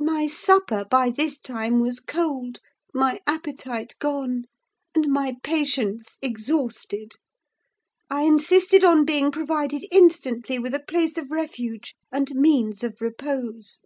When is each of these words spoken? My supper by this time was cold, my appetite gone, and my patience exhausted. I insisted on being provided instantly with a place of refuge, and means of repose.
My 0.00 0.26
supper 0.26 0.86
by 0.90 1.10
this 1.10 1.38
time 1.38 1.80
was 1.80 2.00
cold, 2.00 2.60
my 2.94 3.20
appetite 3.26 3.94
gone, 3.98 4.44
and 4.94 5.06
my 5.08 5.36
patience 5.42 6.16
exhausted. 6.22 7.16
I 8.08 8.22
insisted 8.22 8.82
on 8.84 9.04
being 9.04 9.30
provided 9.30 9.86
instantly 9.92 10.58
with 10.58 10.74
a 10.74 10.80
place 10.80 11.18
of 11.18 11.30
refuge, 11.30 11.94
and 12.10 12.30
means 12.34 12.82
of 12.82 13.02
repose. 13.02 13.80